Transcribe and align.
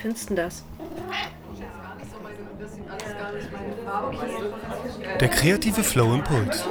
findest 0.00 0.30
du 0.30 0.34
das? 0.34 0.64
Der 5.20 5.28
kreative 5.28 5.82
Flow 5.82 6.14
Impuls. 6.14 6.62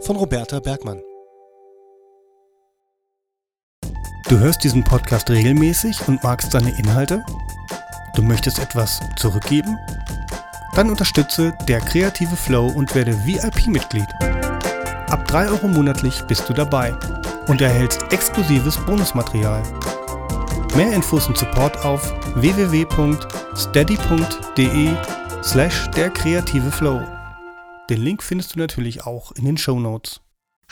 Von 0.00 0.16
Roberta 0.16 0.58
Bergmann. 0.60 1.00
Du 4.28 4.38
hörst 4.38 4.64
diesen 4.64 4.82
Podcast 4.82 5.28
regelmäßig 5.28 6.08
und 6.08 6.22
magst 6.24 6.52
seine 6.52 6.76
Inhalte? 6.78 7.22
Du 8.14 8.22
möchtest 8.22 8.58
etwas 8.58 9.00
zurückgeben? 9.16 9.76
Dann 10.74 10.88
unterstütze 10.88 11.52
der 11.68 11.80
kreative 11.80 12.36
Flow 12.36 12.68
und 12.68 12.94
werde 12.94 13.12
VIP-Mitglied. 13.26 14.08
Ab 15.10 15.28
3 15.28 15.48
Euro 15.48 15.68
monatlich 15.68 16.22
bist 16.22 16.48
du 16.48 16.54
dabei 16.54 16.96
und 17.48 17.60
erhältst 17.60 18.12
exklusives 18.12 18.76
Bonusmaterial. 18.84 19.62
Mehr 20.76 20.92
Infos 20.92 21.26
und 21.28 21.36
Support 21.36 21.84
auf 21.84 22.12
www.steady.de 22.36 22.96
slash 25.42 25.88
der 25.90 26.10
kreative 26.10 26.70
Flow. 26.70 27.00
Den 27.90 28.00
Link 28.02 28.22
findest 28.22 28.54
du 28.54 28.58
natürlich 28.58 29.04
auch 29.04 29.32
in 29.32 29.44
den 29.44 29.58
Show 29.58 29.78
Notes. 29.78 30.20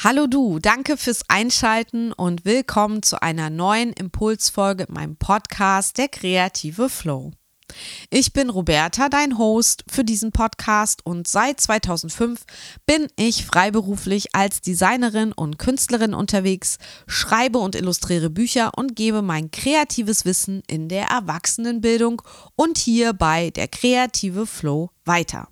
Hallo 0.02 0.26
du, 0.26 0.58
danke 0.58 0.96
fürs 0.96 1.24
Einschalten 1.28 2.12
und 2.12 2.46
willkommen 2.46 3.02
zu 3.02 3.20
einer 3.20 3.50
neuen 3.50 3.92
Impulsfolge 3.92 4.84
in 4.84 4.94
meinem 4.94 5.16
Podcast 5.16 5.98
Der 5.98 6.08
kreative 6.08 6.88
Flow. 6.88 7.32
Ich 8.10 8.32
bin 8.32 8.50
Roberta, 8.50 9.08
dein 9.08 9.38
Host 9.38 9.84
für 9.88 10.04
diesen 10.04 10.32
Podcast 10.32 11.04
und 11.04 11.28
seit 11.28 11.60
2005 11.60 12.44
bin 12.86 13.06
ich 13.16 13.46
freiberuflich 13.46 14.34
als 14.34 14.60
Designerin 14.60 15.32
und 15.32 15.58
Künstlerin 15.58 16.14
unterwegs, 16.14 16.78
schreibe 17.06 17.58
und 17.58 17.74
illustriere 17.74 18.30
Bücher 18.30 18.72
und 18.76 18.96
gebe 18.96 19.22
mein 19.22 19.50
kreatives 19.50 20.24
Wissen 20.24 20.62
in 20.66 20.88
der 20.88 21.06
Erwachsenenbildung 21.06 22.22
und 22.56 22.78
hier 22.78 23.12
bei 23.12 23.50
der 23.50 23.68
kreative 23.68 24.46
Flow 24.46 24.90
weiter. 25.04 25.48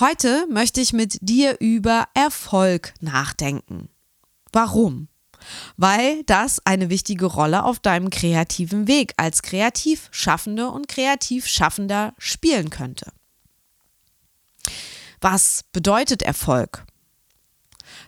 Heute 0.00 0.46
möchte 0.50 0.80
ich 0.80 0.92
mit 0.92 1.18
dir 1.20 1.56
über 1.60 2.06
Erfolg 2.14 2.94
nachdenken. 3.00 3.88
Warum? 4.52 5.08
Weil 5.76 6.22
das 6.24 6.60
eine 6.64 6.90
wichtige 6.90 7.26
Rolle 7.26 7.64
auf 7.64 7.78
deinem 7.78 8.10
kreativen 8.10 8.86
Weg 8.86 9.12
als 9.16 9.42
Kreativschaffende 9.42 10.68
und 10.68 10.88
Kreativschaffender 10.88 12.14
spielen 12.18 12.70
könnte. 12.70 13.12
Was 15.20 15.64
bedeutet 15.72 16.22
Erfolg? 16.22 16.84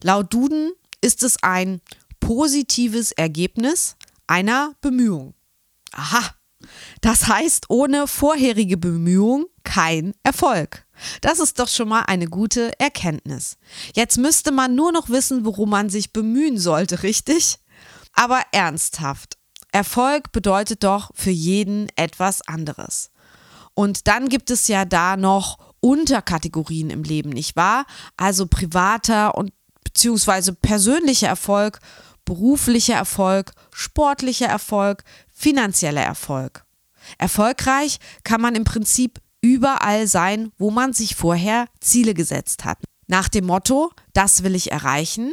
Laut 0.02 0.32
Duden 0.32 0.72
ist 1.00 1.22
es 1.22 1.42
ein 1.42 1.80
positives 2.20 3.12
Ergebnis 3.12 3.96
einer 4.26 4.74
Bemühung. 4.80 5.34
Aha, 5.92 6.34
das 7.00 7.28
heißt 7.28 7.70
ohne 7.70 8.06
vorherige 8.06 8.76
Bemühung 8.76 9.46
kein 9.64 10.12
Erfolg. 10.22 10.85
Das 11.20 11.38
ist 11.38 11.58
doch 11.58 11.68
schon 11.68 11.88
mal 11.88 12.02
eine 12.02 12.26
gute 12.26 12.78
Erkenntnis. 12.78 13.56
Jetzt 13.94 14.18
müsste 14.18 14.50
man 14.52 14.74
nur 14.74 14.92
noch 14.92 15.08
wissen, 15.08 15.44
worum 15.44 15.70
man 15.70 15.90
sich 15.90 16.12
bemühen 16.12 16.58
sollte, 16.58 17.02
richtig? 17.02 17.58
Aber 18.12 18.40
ernsthaft, 18.52 19.36
Erfolg 19.72 20.32
bedeutet 20.32 20.84
doch 20.84 21.10
für 21.14 21.30
jeden 21.30 21.88
etwas 21.96 22.40
anderes. 22.42 23.10
Und 23.74 24.08
dann 24.08 24.28
gibt 24.30 24.50
es 24.50 24.68
ja 24.68 24.86
da 24.86 25.18
noch 25.18 25.58
Unterkategorien 25.80 26.88
im 26.88 27.02
Leben, 27.02 27.28
nicht 27.28 27.56
wahr? 27.56 27.84
Also 28.16 28.46
privater 28.46 29.36
und 29.36 29.52
beziehungsweise 29.84 30.54
persönlicher 30.54 31.28
Erfolg, 31.28 31.80
beruflicher 32.24 32.94
Erfolg, 32.94 33.52
sportlicher 33.70 34.46
Erfolg, 34.46 35.04
finanzieller 35.30 36.02
Erfolg. 36.02 36.64
Erfolgreich 37.18 37.98
kann 38.24 38.40
man 38.40 38.54
im 38.54 38.64
Prinzip 38.64 39.20
überall 39.46 40.06
sein, 40.08 40.50
wo 40.58 40.70
man 40.70 40.92
sich 40.92 41.14
vorher 41.14 41.66
Ziele 41.80 42.14
gesetzt 42.14 42.64
hat. 42.64 42.78
Nach 43.06 43.28
dem 43.28 43.46
Motto, 43.46 43.92
das 44.12 44.42
will 44.42 44.54
ich 44.54 44.72
erreichen. 44.72 45.32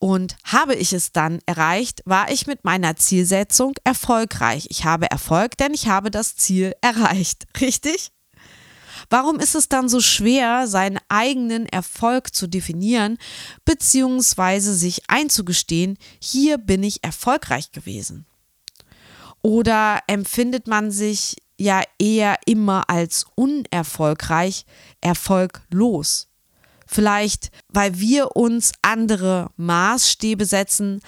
Und 0.00 0.36
habe 0.44 0.76
ich 0.76 0.92
es 0.92 1.10
dann 1.10 1.40
erreicht, 1.46 2.02
war 2.04 2.30
ich 2.30 2.46
mit 2.46 2.64
meiner 2.64 2.94
Zielsetzung 2.96 3.74
erfolgreich. 3.82 4.66
Ich 4.70 4.84
habe 4.84 5.10
Erfolg, 5.10 5.56
denn 5.56 5.74
ich 5.74 5.88
habe 5.88 6.10
das 6.10 6.36
Ziel 6.36 6.74
erreicht. 6.80 7.46
Richtig? 7.60 8.12
Warum 9.10 9.40
ist 9.40 9.54
es 9.54 9.68
dann 9.68 9.88
so 9.88 10.00
schwer, 10.00 10.66
seinen 10.66 10.98
eigenen 11.08 11.66
Erfolg 11.66 12.34
zu 12.34 12.46
definieren, 12.46 13.18
beziehungsweise 13.64 14.74
sich 14.74 15.08
einzugestehen, 15.08 15.96
hier 16.20 16.58
bin 16.58 16.82
ich 16.82 17.02
erfolgreich 17.02 17.72
gewesen? 17.72 18.26
Oder 19.42 20.00
empfindet 20.06 20.66
man 20.66 20.90
sich 20.90 21.36
ja 21.58 21.82
eher 21.98 22.36
immer 22.46 22.88
als 22.88 23.26
unerfolgreich, 23.34 24.64
erfolglos. 25.00 26.28
Vielleicht, 26.86 27.50
weil 27.68 27.98
wir 27.98 28.36
uns 28.36 28.72
andere 28.80 29.50
Maßstäbe 29.56 30.46
setzen 30.46 31.00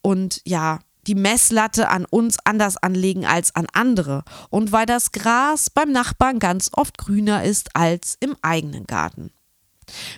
und 0.00 0.40
ja, 0.46 0.80
die 1.06 1.14
Messlatte 1.14 1.90
an 1.90 2.06
uns 2.06 2.38
anders 2.44 2.76
anlegen 2.78 3.26
als 3.26 3.54
an 3.54 3.66
andere 3.72 4.24
und 4.48 4.72
weil 4.72 4.86
das 4.86 5.12
Gras 5.12 5.68
beim 5.68 5.92
Nachbarn 5.92 6.38
ganz 6.38 6.70
oft 6.72 6.96
grüner 6.96 7.44
ist 7.44 7.76
als 7.76 8.16
im 8.20 8.36
eigenen 8.40 8.86
Garten. 8.86 9.30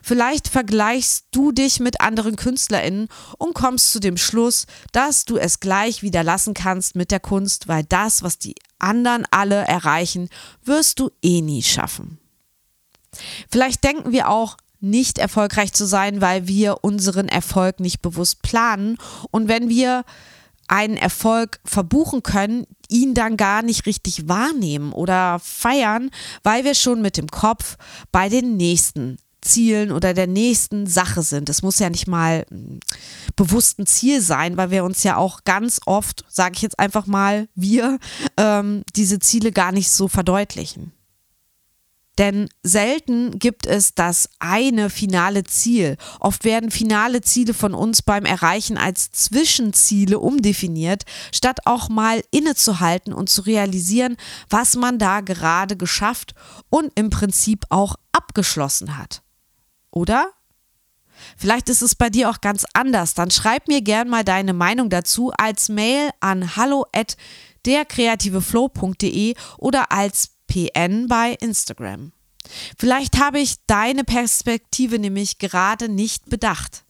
Vielleicht 0.02 0.48
vergleichst 0.48 1.26
du 1.30 1.52
dich 1.52 1.80
mit 1.80 2.00
anderen 2.00 2.36
KünstlerInnen 2.36 3.08
und 3.38 3.54
kommst 3.54 3.92
zu 3.92 4.00
dem 4.00 4.16
Schluss, 4.16 4.66
dass 4.92 5.24
du 5.24 5.36
es 5.36 5.60
gleich 5.60 6.02
wieder 6.02 6.22
lassen 6.22 6.54
kannst 6.54 6.96
mit 6.96 7.10
der 7.10 7.20
Kunst, 7.20 7.68
weil 7.68 7.84
das, 7.84 8.22
was 8.22 8.38
die 8.38 8.54
anderen 8.78 9.24
alle 9.30 9.66
erreichen, 9.66 10.28
wirst 10.64 11.00
du 11.00 11.10
eh 11.22 11.40
nie 11.40 11.62
schaffen. 11.62 12.18
Vielleicht 13.50 13.82
denken 13.84 14.12
wir 14.12 14.28
auch, 14.28 14.56
nicht 14.80 15.18
erfolgreich 15.18 15.72
zu 15.72 15.86
sein, 15.86 16.20
weil 16.20 16.46
wir 16.46 16.84
unseren 16.84 17.28
Erfolg 17.28 17.80
nicht 17.80 18.02
bewusst 18.02 18.42
planen 18.42 18.98
und 19.30 19.48
wenn 19.48 19.68
wir 19.68 20.04
einen 20.68 20.96
Erfolg 20.96 21.60
verbuchen 21.64 22.22
können, 22.22 22.66
ihn 22.88 23.14
dann 23.14 23.36
gar 23.36 23.62
nicht 23.62 23.86
richtig 23.86 24.28
wahrnehmen 24.28 24.92
oder 24.92 25.38
feiern, 25.38 26.10
weil 26.42 26.64
wir 26.64 26.74
schon 26.74 27.02
mit 27.02 27.16
dem 27.16 27.28
Kopf 27.28 27.76
bei 28.12 28.28
den 28.28 28.56
nächsten 28.56 29.16
Zielen 29.46 29.92
oder 29.92 30.12
der 30.12 30.26
nächsten 30.26 30.86
Sache 30.86 31.22
sind. 31.22 31.48
Es 31.48 31.62
muss 31.62 31.78
ja 31.78 31.88
nicht 31.88 32.06
mal 32.06 32.44
ein 32.50 32.80
bewussten 33.36 33.86
Ziel 33.86 34.20
sein, 34.20 34.56
weil 34.56 34.70
wir 34.70 34.84
uns 34.84 35.02
ja 35.02 35.16
auch 35.16 35.44
ganz 35.44 35.80
oft, 35.86 36.24
sage 36.28 36.54
ich 36.56 36.62
jetzt 36.62 36.78
einfach 36.78 37.06
mal, 37.06 37.48
wir 37.54 37.98
ähm, 38.36 38.82
diese 38.94 39.18
Ziele 39.18 39.52
gar 39.52 39.72
nicht 39.72 39.90
so 39.90 40.08
verdeutlichen. 40.08 40.92
Denn 42.18 42.48
selten 42.62 43.38
gibt 43.38 43.66
es 43.66 43.94
das 43.94 44.30
eine 44.38 44.88
finale 44.88 45.44
Ziel. 45.44 45.96
Oft 46.18 46.44
werden 46.44 46.70
finale 46.70 47.20
Ziele 47.20 47.52
von 47.52 47.74
uns 47.74 48.00
beim 48.00 48.24
Erreichen 48.24 48.78
als 48.78 49.10
Zwischenziele 49.12 50.18
umdefiniert, 50.18 51.02
statt 51.30 51.60
auch 51.66 51.90
mal 51.90 52.22
innezuhalten 52.30 53.12
und 53.12 53.28
zu 53.28 53.42
realisieren, 53.42 54.16
was 54.48 54.76
man 54.76 54.98
da 54.98 55.20
gerade 55.20 55.76
geschafft 55.76 56.34
und 56.70 56.90
im 56.94 57.10
Prinzip 57.10 57.66
auch 57.68 57.96
abgeschlossen 58.12 58.96
hat 58.96 59.22
oder? 59.96 60.30
Vielleicht 61.38 61.70
ist 61.70 61.80
es 61.80 61.94
bei 61.94 62.10
dir 62.10 62.28
auch 62.28 62.42
ganz 62.42 62.66
anders. 62.74 63.14
Dann 63.14 63.30
schreib 63.30 63.66
mir 63.66 63.80
gern 63.80 64.08
mal 64.08 64.24
deine 64.24 64.52
Meinung 64.52 64.90
dazu 64.90 65.32
als 65.32 65.70
Mail 65.70 66.10
an 66.20 66.54
hallo 66.56 66.84
at 66.92 67.16
derkreativeflow.de 67.64 69.34
oder 69.56 69.90
als 69.90 70.32
PN 70.46 71.08
bei 71.08 71.32
Instagram. 71.40 72.12
Vielleicht 72.78 73.18
habe 73.18 73.40
ich 73.40 73.56
deine 73.66 74.04
Perspektive 74.04 74.98
nämlich 74.98 75.38
gerade 75.38 75.88
nicht 75.88 76.28
bedacht. 76.28 76.84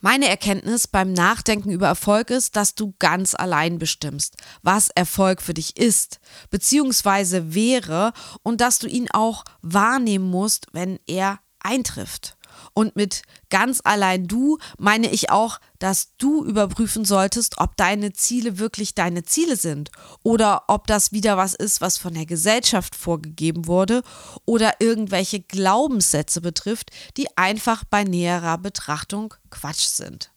Meine 0.00 0.28
Erkenntnis 0.28 0.86
beim 0.86 1.12
Nachdenken 1.12 1.70
über 1.70 1.88
Erfolg 1.88 2.30
ist, 2.30 2.54
dass 2.54 2.76
du 2.76 2.94
ganz 3.00 3.34
allein 3.34 3.78
bestimmst, 3.78 4.36
was 4.62 4.88
Erfolg 4.90 5.42
für 5.42 5.54
dich 5.54 5.76
ist, 5.76 6.20
beziehungsweise 6.50 7.54
wäre 7.54 8.12
und 8.44 8.60
dass 8.60 8.78
du 8.78 8.86
ihn 8.86 9.08
auch 9.12 9.42
wahrnehmen 9.62 10.30
musst, 10.30 10.68
wenn 10.72 11.00
er 11.06 11.40
eintrifft. 11.66 12.36
Und 12.72 12.96
mit 12.96 13.22
ganz 13.50 13.80
allein 13.84 14.26
du 14.26 14.58
meine 14.78 15.10
ich 15.10 15.30
auch, 15.30 15.58
dass 15.78 16.16
du 16.16 16.44
überprüfen 16.44 17.04
solltest, 17.04 17.58
ob 17.58 17.76
deine 17.76 18.12
Ziele 18.12 18.58
wirklich 18.58 18.94
deine 18.94 19.24
Ziele 19.24 19.56
sind 19.56 19.90
oder 20.22 20.64
ob 20.68 20.86
das 20.86 21.12
wieder 21.12 21.36
was 21.36 21.54
ist, 21.54 21.80
was 21.80 21.98
von 21.98 22.14
der 22.14 22.26
Gesellschaft 22.26 22.94
vorgegeben 22.96 23.66
wurde 23.66 24.02
oder 24.46 24.80
irgendwelche 24.80 25.40
Glaubenssätze 25.40 26.40
betrifft, 26.40 26.90
die 27.16 27.28
einfach 27.36 27.84
bei 27.84 28.04
näherer 28.04 28.58
Betrachtung 28.58 29.34
Quatsch 29.50 29.86
sind 29.86 30.30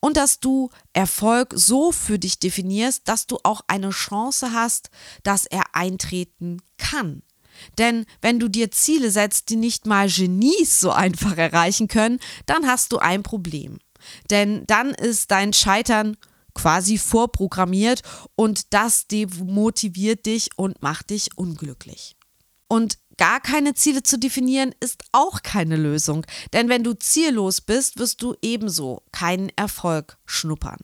und 0.00 0.16
dass 0.16 0.40
du 0.40 0.70
Erfolg 0.92 1.52
so 1.56 1.92
für 1.92 2.18
dich 2.18 2.38
definierst, 2.38 3.08
dass 3.08 3.26
du 3.26 3.38
auch 3.42 3.62
eine 3.66 3.90
Chance 3.90 4.52
hast, 4.52 4.90
dass 5.22 5.46
er 5.46 5.74
eintreten 5.74 6.60
kann. 6.78 7.22
Denn 7.78 8.06
wenn 8.20 8.38
du 8.38 8.48
dir 8.48 8.70
Ziele 8.70 9.10
setzt, 9.10 9.50
die 9.50 9.56
nicht 9.56 9.86
mal 9.86 10.08
Genies 10.08 10.80
so 10.80 10.90
einfach 10.90 11.36
erreichen 11.36 11.88
können, 11.88 12.20
dann 12.46 12.66
hast 12.66 12.92
du 12.92 12.98
ein 12.98 13.22
Problem. 13.22 13.78
Denn 14.30 14.64
dann 14.66 14.90
ist 14.90 15.30
dein 15.30 15.52
Scheitern 15.52 16.16
quasi 16.54 16.98
vorprogrammiert 16.98 18.02
und 18.36 18.72
das 18.72 19.06
demotiviert 19.06 20.26
dich 20.26 20.50
und 20.56 20.82
macht 20.82 21.10
dich 21.10 21.36
unglücklich. 21.36 22.16
Und 22.68 22.98
gar 23.16 23.40
keine 23.40 23.74
Ziele 23.74 24.02
zu 24.02 24.18
definieren 24.18 24.74
ist 24.80 25.02
auch 25.12 25.42
keine 25.42 25.76
Lösung, 25.76 26.24
denn 26.52 26.68
wenn 26.68 26.84
du 26.84 26.94
ziellos 26.94 27.60
bist, 27.60 27.98
wirst 27.98 28.22
du 28.22 28.34
ebenso 28.42 29.02
keinen 29.12 29.50
Erfolg 29.56 30.18
schnuppern. 30.24 30.78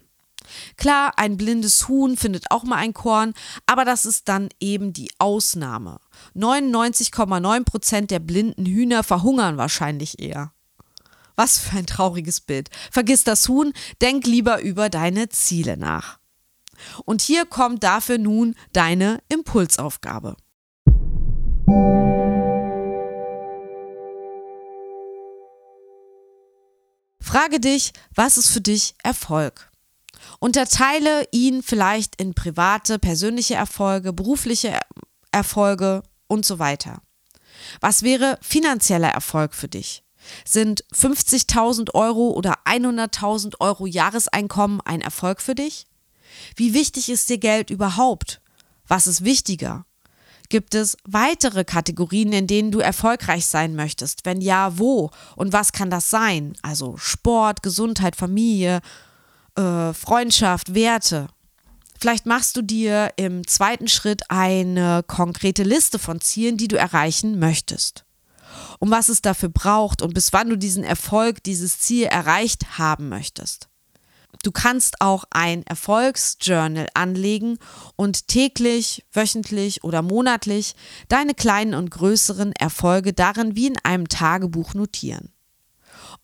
Klar, 0.76 1.12
ein 1.17 1.37
blindes 1.37 1.88
Huhn 1.88 2.17
findet 2.17 2.50
auch 2.50 2.64
mal 2.64 2.76
ein 2.76 2.94
Korn, 2.94 3.35
aber 3.67 3.85
das 3.85 4.05
ist 4.05 4.29
dann 4.29 4.49
eben 4.61 4.93
die 4.93 5.11
Ausnahme. 5.19 6.00
99,9 6.37 7.64
Prozent 7.64 8.11
der 8.11 8.19
blinden 8.19 8.67
Hühner 8.67 9.02
verhungern 9.02 9.56
wahrscheinlich 9.56 10.20
eher. 10.20 10.52
Was 11.37 11.58
für 11.58 11.79
ein 11.79 11.87
trauriges 11.87 12.41
Bild. 12.41 12.69
Vergiss 12.91 13.25
das 13.25 13.49
Huhn, 13.49 13.73
denk 14.02 14.26
lieber 14.26 14.61
über 14.61 14.91
deine 14.91 15.29
Ziele 15.29 15.76
nach. 15.76 16.19
Und 17.05 17.23
hier 17.23 17.47
kommt 17.47 17.82
dafür 17.82 18.19
nun 18.19 18.55
deine 18.73 19.23
Impulsaufgabe. 19.29 20.37
Frage 27.20 27.61
dich, 27.61 27.93
was 28.14 28.38
ist 28.38 28.50
für 28.50 28.61
dich 28.61 28.94
Erfolg? 29.05 29.69
Unterteile 30.38 31.26
ihn 31.32 31.62
vielleicht 31.62 32.20
in 32.20 32.34
private, 32.34 32.99
persönliche 32.99 33.55
Erfolge, 33.55 34.12
berufliche 34.12 34.78
Erfolge 35.32 36.02
und 36.26 36.44
so 36.44 36.58
weiter. 36.58 37.02
Was 37.81 38.02
wäre 38.02 38.38
finanzieller 38.40 39.08
Erfolg 39.11 39.55
für 39.55 39.69
dich? 39.69 40.02
Sind 40.44 40.84
50.000 40.94 41.94
Euro 41.94 42.31
oder 42.31 42.58
100.000 42.67 43.55
Euro 43.61 43.87
Jahreseinkommen 43.87 44.81
ein 44.82 45.00
Erfolg 45.00 45.40
für 45.40 45.55
dich? 45.55 45.87
Wie 46.56 46.75
wichtig 46.75 47.08
ist 47.08 47.28
dir 47.28 47.38
Geld 47.38 47.70
überhaupt? 47.70 48.40
Was 48.87 49.06
ist 49.06 49.25
wichtiger? 49.25 49.87
Gibt 50.49 50.75
es 50.75 50.96
weitere 51.05 51.64
Kategorien, 51.64 52.32
in 52.32 52.49
denen 52.49 52.73
du 52.73 52.81
erfolgreich 52.81 53.46
sein 53.46 53.76
möchtest? 53.76 54.26
Wenn 54.26 54.40
ja, 54.40 54.78
wo? 54.78 55.11
Und 55.37 55.52
was 55.52 55.73
kann 55.73 55.90
das 55.90 56.11
sein? 56.11 56.55
Also 56.61 56.96
Sport, 56.96 57.62
Gesundheit, 57.62 58.16
Familie, 58.16 58.81
äh, 59.60 59.94
Freundschaft, 59.94 60.74
Werte. 60.74 61.28
Vielleicht 62.00 62.24
machst 62.24 62.56
du 62.56 62.62
dir 62.62 63.12
im 63.16 63.46
zweiten 63.46 63.88
Schritt 63.88 64.22
eine 64.30 65.02
konkrete 65.06 65.64
Liste 65.64 65.98
von 65.98 66.20
Zielen, 66.20 66.56
die 66.56 66.68
du 66.68 66.76
erreichen 66.76 67.38
möchtest. 67.38 68.04
Um 68.78 68.90
was 68.90 69.10
es 69.10 69.20
dafür 69.20 69.50
braucht 69.50 70.00
und 70.00 70.14
bis 70.14 70.32
wann 70.32 70.48
du 70.48 70.56
diesen 70.56 70.82
Erfolg, 70.82 71.42
dieses 71.44 71.78
Ziel 71.78 72.04
erreicht 72.04 72.78
haben 72.78 73.10
möchtest. 73.10 73.68
Du 74.42 74.52
kannst 74.52 75.02
auch 75.02 75.24
ein 75.30 75.62
Erfolgsjournal 75.66 76.86
anlegen 76.94 77.58
und 77.96 78.28
täglich, 78.28 79.04
wöchentlich 79.12 79.84
oder 79.84 80.00
monatlich 80.00 80.74
deine 81.08 81.34
kleinen 81.34 81.74
und 81.74 81.90
größeren 81.90 82.52
Erfolge 82.52 83.12
darin 83.12 83.56
wie 83.56 83.66
in 83.66 83.76
einem 83.82 84.08
Tagebuch 84.08 84.72
notieren. 84.72 85.34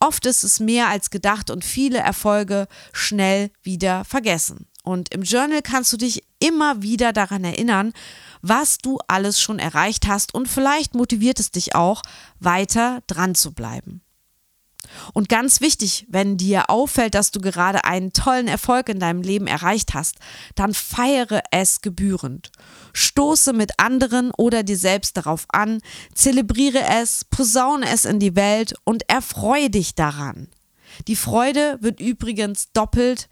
Oft 0.01 0.27
ist 0.27 0.45
es 0.45 0.61
mehr 0.61 0.89
als 0.89 1.11
gedacht 1.11 1.51
und 1.51 1.65
viele 1.65 1.99
Erfolge 1.99 2.69
schnell 2.93 3.51
wieder 3.63 4.05
vergessen. 4.05 4.67
Und 4.83 5.13
im 5.13 5.23
Journal 5.23 5.63
kannst 5.63 5.93
du 5.93 5.97
dich 5.97 6.23
immer 6.39 6.83
wieder 6.83 7.13
daran 7.13 7.43
erinnern, 7.43 7.93
was 8.41 8.79
du 8.79 8.99
alles 9.09 9.41
schon 9.41 9.59
erreicht 9.59 10.07
hast 10.07 10.33
und 10.33 10.49
vielleicht 10.49 10.95
motiviert 10.95 11.41
es 11.41 11.51
dich 11.51 11.75
auch, 11.75 12.03
weiter 12.39 13.03
dran 13.09 13.35
zu 13.35 13.53
bleiben. 13.53 14.03
Und 15.13 15.29
ganz 15.29 15.61
wichtig, 15.61 16.07
wenn 16.09 16.37
dir 16.37 16.71
auffällt, 16.71 17.15
dass 17.15 17.31
du 17.31 17.41
gerade 17.41 17.85
einen 17.85 18.13
tollen 18.13 18.49
Erfolg 18.49 18.89
in 18.89 18.99
deinem 18.99 19.23
Leben 19.23 19.47
erreicht 19.47 19.95
hast, 19.95 20.17
dann 20.55 20.75
feiere 20.75 21.43
es 21.51 21.81
gebührend. 21.81 22.51
Stoße 22.93 23.53
mit 23.53 23.79
anderen 23.79 24.31
oder 24.37 24.63
dir 24.63 24.77
selbst 24.77 25.17
darauf 25.17 25.47
an, 25.49 25.81
zelebriere 26.15 26.83
es, 27.01 27.25
posaune 27.25 27.89
es 27.89 28.05
in 28.05 28.19
die 28.19 28.37
Welt 28.37 28.75
und 28.85 29.09
erfreue 29.09 29.71
dich 29.71 29.95
daran. 29.95 30.49
Die 31.09 31.17
Freude 31.17 31.79
wird 31.81 32.01
übrigens 32.01 32.73
doppelt 32.73 33.29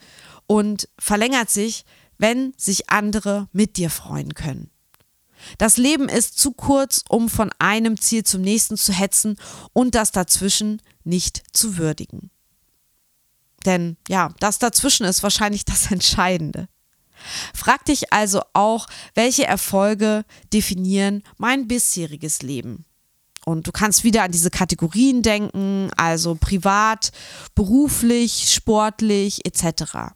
und 0.46 0.88
verlängert 0.98 1.50
sich, 1.50 1.84
wenn 2.18 2.52
sich 2.56 2.90
andere 2.90 3.48
mit 3.52 3.76
dir 3.76 3.90
freuen 3.90 4.34
können. 4.34 4.70
Das 5.58 5.76
Leben 5.76 6.08
ist 6.08 6.38
zu 6.38 6.52
kurz, 6.52 7.04
um 7.08 7.28
von 7.28 7.50
einem 7.58 8.00
Ziel 8.00 8.24
zum 8.24 8.42
nächsten 8.42 8.76
zu 8.76 8.92
hetzen 8.92 9.36
und 9.72 9.94
das 9.94 10.12
dazwischen 10.12 10.80
nicht 11.04 11.42
zu 11.52 11.76
würdigen. 11.76 12.30
Denn 13.64 13.96
ja, 14.08 14.32
das 14.40 14.58
dazwischen 14.58 15.06
ist 15.06 15.22
wahrscheinlich 15.22 15.64
das 15.64 15.86
Entscheidende. 15.90 16.68
Frag 17.54 17.84
dich 17.84 18.12
also 18.12 18.42
auch, 18.52 18.86
welche 19.14 19.46
Erfolge 19.46 20.24
definieren 20.52 21.22
mein 21.38 21.68
bisheriges 21.68 22.42
Leben. 22.42 22.84
Und 23.44 23.66
du 23.66 23.72
kannst 23.72 24.04
wieder 24.04 24.22
an 24.22 24.32
diese 24.32 24.50
Kategorien 24.50 25.22
denken, 25.22 25.90
also 25.96 26.34
privat, 26.34 27.12
beruflich, 27.54 28.50
sportlich 28.52 29.44
etc. 29.44 30.14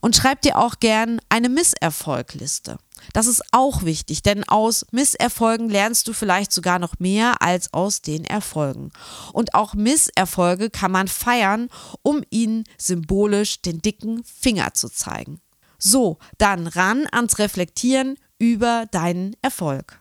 Und 0.00 0.16
schreib 0.16 0.42
dir 0.42 0.58
auch 0.58 0.80
gern 0.80 1.20
eine 1.28 1.48
Misserfolgliste. 1.48 2.78
Das 3.12 3.26
ist 3.26 3.42
auch 3.52 3.82
wichtig, 3.82 4.22
denn 4.22 4.48
aus 4.48 4.86
Misserfolgen 4.90 5.68
lernst 5.68 6.06
du 6.06 6.12
vielleicht 6.12 6.52
sogar 6.52 6.78
noch 6.78 6.98
mehr 6.98 7.42
als 7.42 7.72
aus 7.72 8.02
den 8.02 8.24
Erfolgen. 8.24 8.92
Und 9.32 9.54
auch 9.54 9.74
Misserfolge 9.74 10.70
kann 10.70 10.92
man 10.92 11.08
feiern, 11.08 11.68
um 12.02 12.22
ihnen 12.30 12.64
symbolisch 12.78 13.62
den 13.62 13.80
dicken 13.80 14.22
Finger 14.24 14.74
zu 14.74 14.88
zeigen. 14.88 15.40
So, 15.78 16.18
dann 16.36 16.66
ran 16.66 17.06
ans 17.10 17.38
Reflektieren 17.38 18.18
über 18.38 18.86
deinen 18.90 19.34
Erfolg. 19.42 20.00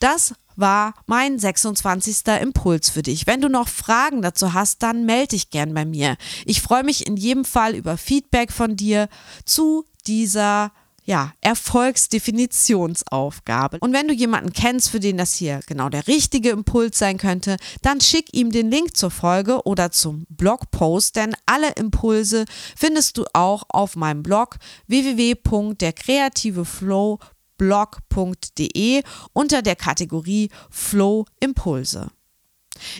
Das 0.00 0.34
war 0.58 0.94
mein 1.06 1.38
26. 1.38 2.26
Impuls 2.40 2.90
für 2.90 3.02
dich. 3.02 3.26
Wenn 3.26 3.40
du 3.40 3.48
noch 3.48 3.68
Fragen 3.68 4.22
dazu 4.22 4.52
hast, 4.52 4.82
dann 4.82 5.06
melde 5.06 5.28
dich 5.28 5.50
gern 5.50 5.72
bei 5.72 5.84
mir. 5.84 6.16
Ich 6.44 6.60
freue 6.60 6.84
mich 6.84 7.06
in 7.06 7.16
jedem 7.16 7.44
Fall 7.44 7.74
über 7.74 7.96
Feedback 7.96 8.52
von 8.52 8.76
dir 8.76 9.08
zu 9.44 9.84
dieser 10.06 10.72
ja, 11.08 11.32
Erfolgsdefinitionsaufgabe. 11.40 13.78
Und 13.80 13.92
wenn 13.94 14.08
du 14.08 14.14
jemanden 14.14 14.52
kennst, 14.52 14.90
für 14.90 15.00
den 15.00 15.16
das 15.16 15.34
hier 15.34 15.60
genau 15.66 15.88
der 15.88 16.06
richtige 16.06 16.50
Impuls 16.50 16.98
sein 16.98 17.16
könnte, 17.16 17.56
dann 17.80 18.02
schick 18.02 18.34
ihm 18.34 18.50
den 18.50 18.70
Link 18.70 18.94
zur 18.94 19.10
Folge 19.10 19.62
oder 19.64 19.90
zum 19.90 20.26
Blogpost, 20.28 21.16
denn 21.16 21.34
alle 21.46 21.70
Impulse 21.76 22.44
findest 22.76 23.16
du 23.16 23.24
auch 23.32 23.62
auf 23.70 23.96
meinem 23.96 24.22
Blog 24.22 24.58
www.derkreativeflow.com 24.86 27.37
blog.de 27.58 29.02
unter 29.34 29.62
der 29.62 29.76
Kategorie 29.76 30.50
Flow 30.70 31.26
Impulse. 31.40 32.10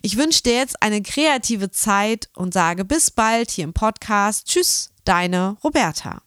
Ich 0.02 0.16
wünsche 0.16 0.42
dir 0.42 0.54
jetzt 0.54 0.82
eine 0.82 1.02
kreative 1.02 1.70
Zeit 1.70 2.28
und 2.36 2.52
sage 2.52 2.84
bis 2.84 3.10
bald 3.10 3.50
hier 3.50 3.64
im 3.64 3.72
Podcast. 3.72 4.46
Tschüss, 4.46 4.90
deine 5.04 5.56
Roberta. 5.64 6.22